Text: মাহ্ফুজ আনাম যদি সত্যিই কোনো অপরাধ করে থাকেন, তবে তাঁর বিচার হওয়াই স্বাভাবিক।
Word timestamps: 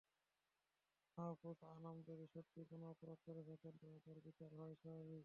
মাহ্ফুজ 1.17 1.59
আনাম 1.71 1.97
যদি 2.07 2.25
সত্যিই 2.33 2.65
কোনো 2.65 2.85
অপরাধ 2.91 3.19
করে 3.25 3.41
থাকেন, 3.43 3.73
তবে 3.81 3.97
তাঁর 4.05 4.17
বিচার 4.25 4.49
হওয়াই 4.53 4.75
স্বাভাবিক। 4.75 5.19